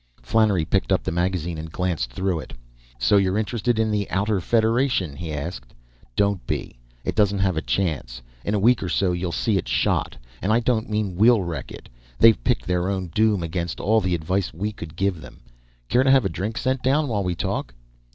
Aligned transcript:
Flannery 0.23 0.65
picked 0.65 0.91
up 0.91 1.03
the 1.03 1.11
magazine 1.11 1.59
and 1.59 1.71
glanced 1.71 2.11
through 2.11 2.39
it. 2.39 2.53
"So 2.97 3.17
you're 3.17 3.37
interested 3.37 3.77
in 3.77 3.91
the 3.91 4.09
Outer 4.09 4.41
Federation?" 4.41 5.15
he 5.15 5.31
asked. 5.31 5.75
"Don't 6.15 6.43
be. 6.47 6.75
It 7.05 7.13
doesn't 7.13 7.37
have 7.37 7.55
a 7.55 7.61
chance. 7.61 8.19
In 8.43 8.55
a 8.55 8.59
week 8.59 8.81
or 8.81 8.89
so, 8.89 9.11
you'll 9.11 9.31
see 9.31 9.57
it 9.57 9.67
shot. 9.67 10.17
And 10.41 10.51
I 10.51 10.59
don't 10.59 10.89
mean 10.89 11.17
we'll 11.17 11.43
wreck 11.43 11.71
it. 11.71 11.87
They've 12.17 12.43
picked 12.43 12.65
their 12.65 12.87
own 12.89 13.09
doom, 13.13 13.43
against 13.43 13.79
all 13.79 14.01
the 14.01 14.15
advice 14.15 14.51
we 14.51 14.71
could 14.71 14.95
give 14.95 15.21
them. 15.21 15.39
Care 15.87 16.01
to 16.01 16.09
have 16.09 16.25
a 16.25 16.29
drink 16.29 16.57
sent 16.57 16.81
down 16.81 17.07
while 17.07 17.23
we 17.23 17.35
talk?" 17.35 17.75